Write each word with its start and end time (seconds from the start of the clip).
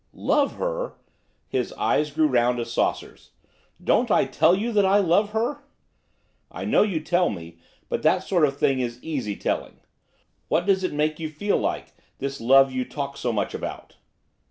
'Love 0.13 0.55
her?' 0.55 0.95
His 1.47 1.71
eyes 1.73 2.09
grew 2.09 2.25
round 2.25 2.59
as 2.59 2.71
saucers. 2.71 3.33
'Don't 3.83 4.09
I 4.09 4.25
tell 4.25 4.55
you 4.55 4.71
that 4.71 4.83
I 4.83 4.97
love 4.97 5.29
her?' 5.29 5.59
'I 6.49 6.65
know 6.65 6.81
you 6.81 6.99
tell 7.01 7.29
me, 7.29 7.59
but 7.87 8.01
that 8.01 8.23
sort 8.23 8.43
of 8.45 8.57
thing 8.57 8.79
is 8.79 8.97
easy 9.03 9.35
telling. 9.35 9.79
What 10.47 10.65
does 10.65 10.83
it 10.83 10.91
make 10.91 11.19
you 11.19 11.29
feel 11.29 11.57
like, 11.57 11.93
this 12.17 12.41
love 12.41 12.71
you 12.71 12.83
talk 12.83 13.15
so 13.15 13.31
much 13.31 13.53
about? 13.53 13.97